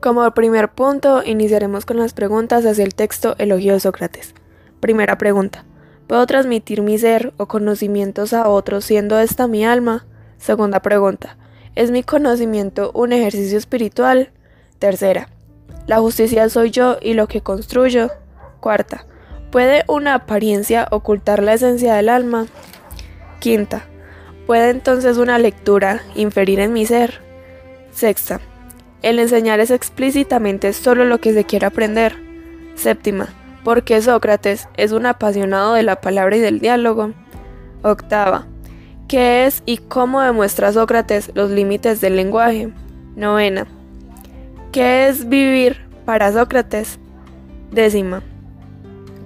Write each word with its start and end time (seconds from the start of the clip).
Como 0.00 0.30
primer 0.30 0.70
punto, 0.70 1.22
iniciaremos 1.22 1.84
con 1.84 1.98
las 1.98 2.14
preguntas 2.14 2.64
hacia 2.64 2.84
el 2.84 2.94
texto 2.94 3.34
Elogio 3.36 3.74
de 3.74 3.80
Sócrates. 3.80 4.34
Primera 4.80 5.18
pregunta. 5.18 5.66
¿Puedo 6.06 6.24
transmitir 6.24 6.80
mi 6.80 6.96
ser 6.98 7.34
o 7.36 7.48
conocimientos 7.48 8.32
a 8.32 8.48
otros 8.48 8.86
siendo 8.86 9.18
esta 9.18 9.46
mi 9.46 9.62
alma? 9.62 10.06
Segunda 10.38 10.80
pregunta. 10.80 11.36
¿Es 11.74 11.90
mi 11.90 12.02
conocimiento 12.02 12.92
un 12.94 13.12
ejercicio 13.12 13.58
espiritual? 13.58 14.30
Tercera. 14.78 15.28
¿La 15.86 15.98
justicia 15.98 16.48
soy 16.48 16.70
yo 16.70 16.96
y 17.02 17.12
lo 17.12 17.28
que 17.28 17.42
construyo? 17.42 18.10
Cuarta. 18.60 19.04
¿Puede 19.52 19.84
una 19.86 20.14
apariencia 20.14 20.88
ocultar 20.90 21.42
la 21.42 21.52
esencia 21.52 21.94
del 21.94 22.08
alma? 22.08 22.46
Quinta. 23.38 23.84
¿Puede 24.46 24.70
entonces 24.70 25.18
una 25.18 25.38
lectura 25.38 26.00
inferir 26.14 26.58
en 26.58 26.72
mi 26.72 26.86
ser? 26.86 27.20
Sexta. 27.92 28.40
El 29.02 29.18
enseñar 29.18 29.60
es 29.60 29.70
explícitamente 29.70 30.72
solo 30.72 31.04
lo 31.04 31.20
que 31.20 31.32
se 31.32 31.44
quiere 31.44 31.66
aprender. 31.66 32.16
Séptima, 32.74 33.28
porque 33.64 34.00
Sócrates 34.02 34.68
es 34.76 34.92
un 34.92 35.06
apasionado 35.06 35.74
de 35.74 35.82
la 35.82 36.00
palabra 36.00 36.36
y 36.36 36.40
del 36.40 36.60
diálogo. 36.60 37.12
Octava, 37.82 38.46
¿qué 39.08 39.46
es 39.46 39.62
y 39.64 39.78
cómo 39.78 40.20
demuestra 40.20 40.72
Sócrates 40.72 41.30
los 41.34 41.50
límites 41.50 42.00
del 42.00 42.16
lenguaje? 42.16 42.72
Novena, 43.16 43.66
¿qué 44.70 45.08
es 45.08 45.28
vivir 45.28 45.78
para 46.04 46.32
Sócrates? 46.32 46.98
Décima, 47.70 48.22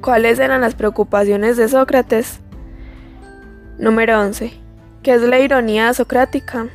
¿cuáles 0.00 0.38
eran 0.38 0.60
las 0.60 0.74
preocupaciones 0.76 1.56
de 1.56 1.68
Sócrates? 1.68 2.40
Número 3.78 4.20
11. 4.20 4.52
¿Qué 5.02 5.14
es 5.14 5.22
la 5.22 5.40
ironía 5.40 5.92
socrática? 5.94 6.68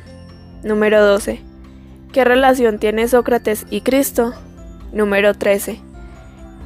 Número 0.62 1.02
12. 1.04 1.49
¿Qué 2.12 2.24
relación 2.24 2.80
tiene 2.80 3.06
Sócrates 3.06 3.66
y 3.70 3.82
Cristo? 3.82 4.34
Número 4.92 5.34
13. 5.34 5.80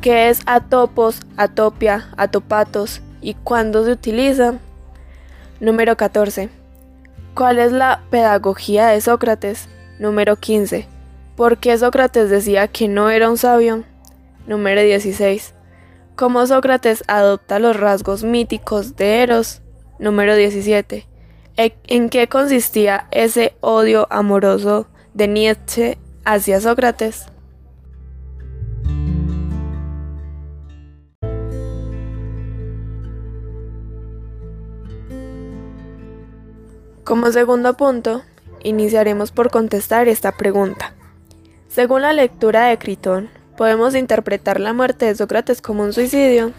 ¿Qué 0.01 0.31
es 0.31 0.41
atopos, 0.47 1.21
atopia, 1.37 2.09
atopatos 2.17 3.03
y 3.21 3.35
cuándo 3.35 3.85
se 3.85 3.93
utiliza? 3.93 4.55
Número 5.61 5.99
14. 5.99 6.49
¿Cuál 7.35 7.59
es 7.59 7.73
la 7.73 8.01
pedagogía 8.09 8.87
de 8.87 9.03
Sócrates? 9.03 9.69
Número 9.99 10.37
15. 10.37 10.89
¿Por 11.37 11.59
qué 11.59 11.77
Sócrates 11.77 12.31
decía 12.31 12.69
que 12.69 12.89
no 12.89 13.11
era 13.11 13.29
un 13.29 13.37
sabio? 13.37 13.85
Número 14.47 14.81
16. 14.81 15.55
¿Cómo 16.17 16.47
Sócrates 16.47 17.05
adopta 17.07 17.59
los 17.59 17.79
rasgos 17.79 18.25
míticos 18.25 18.97
de 18.97 19.23
Eros? 19.23 19.61
Número 19.99 20.37
17. 20.37 21.07
¿En 21.59 22.09
qué 22.09 22.29
consistía 22.29 23.09
ese 23.11 23.57
odio 23.61 24.07
amoroso 24.09 24.89
de 25.15 25.29
Nietzsche 25.29 25.97
hacia 26.25 26.61
Sócrates. 26.61 27.27
Como 37.05 37.31
segundo 37.31 37.77
punto, 37.77 38.23
iniciaremos 38.63 39.31
por 39.31 39.51
contestar 39.51 40.09
esta 40.09 40.33
pregunta. 40.33 40.95
Según 41.69 42.03
la 42.03 42.13
lectura 42.13 42.67
de 42.67 42.79
Critón, 42.79 43.29
podemos 43.57 43.95
interpretar 43.95 44.59
la 44.59 44.73
muerte 44.73 45.07
de 45.07 45.15
Sócrates 45.15 45.61
como 45.61 45.85
un 45.85 45.93
suicidio. 45.93 46.53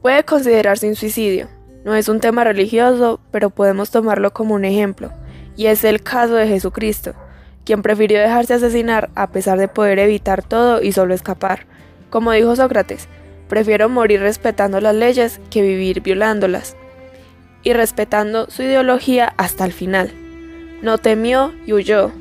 Puede 0.00 0.24
considerarse 0.24 0.88
un 0.88 0.94
suicidio. 0.94 1.48
No 1.84 1.94
es 1.94 2.08
un 2.08 2.20
tema 2.20 2.44
religioso, 2.44 3.20
pero 3.30 3.50
podemos 3.50 3.90
tomarlo 3.90 4.32
como 4.32 4.54
un 4.54 4.64
ejemplo 4.64 5.12
y 5.58 5.66
es 5.66 5.82
el 5.82 6.04
caso 6.04 6.36
de 6.36 6.46
Jesucristo, 6.46 7.14
quien 7.64 7.82
prefirió 7.82 8.20
dejarse 8.20 8.54
asesinar 8.54 9.10
a 9.16 9.32
pesar 9.32 9.58
de 9.58 9.66
poder 9.66 9.98
evitar 9.98 10.44
todo 10.44 10.80
y 10.80 10.92
solo 10.92 11.14
escapar. 11.14 11.66
Como 12.10 12.30
dijo 12.30 12.54
Sócrates, 12.54 13.08
prefiero 13.48 13.88
morir 13.88 14.20
respetando 14.20 14.80
las 14.80 14.94
leyes 14.94 15.40
que 15.50 15.60
vivir 15.60 16.00
violándolas, 16.00 16.76
y 17.64 17.72
respetando 17.72 18.48
su 18.48 18.62
ideología 18.62 19.34
hasta 19.36 19.64
el 19.64 19.72
final. 19.72 20.12
No 20.80 20.96
temió 20.96 21.52
y 21.66 21.72
huyó, 21.72 22.12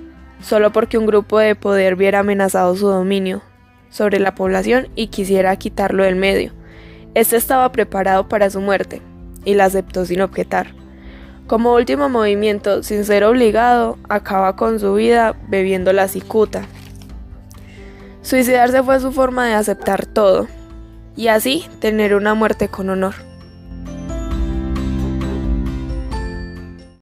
solo 0.42 0.74
porque 0.74 0.98
un 0.98 1.06
grupo 1.06 1.38
de 1.38 1.54
poder 1.54 1.96
viera 1.96 2.20
amenazado 2.20 2.76
su 2.76 2.88
dominio 2.88 3.44
sobre 3.92 4.20
la 4.20 4.34
población 4.34 4.88
y 4.96 5.08
quisiera 5.08 5.56
quitarlo 5.58 6.04
del 6.04 6.16
medio. 6.16 6.54
Este 7.14 7.38
estaba 7.38 7.72
preparado 7.72 8.28
para 8.28 8.50
su 8.50 8.62
muerte, 8.62 9.04
y 9.46 9.54
la 9.54 9.66
aceptó 9.66 10.06
sin 10.06 10.22
objetar. 10.22 10.77
Como 11.48 11.74
último 11.74 12.10
movimiento, 12.10 12.84
sin 12.84 13.06
ser 13.06 13.24
obligado, 13.24 13.98
acaba 14.10 14.58
con 14.58 14.82
su 14.82 14.94
vida 14.96 15.34
bebiendo 15.48 15.94
la 15.94 16.10
cicuta. 16.10 16.66
Suicidarse 18.22 18.84
fue 18.84 19.00
su 19.00 19.14
forma 19.14 19.48
de 19.48 19.54
aceptar 19.54 20.06
todo 20.06 20.48
y 21.16 21.30
así 21.30 21.66
tener 21.80 22.16
una 22.16 22.34
muerte 22.34 22.68
con 22.68 22.90
honor. 22.90 23.27